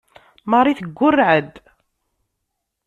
[0.49, 1.53] Marie teggurreɛ-d.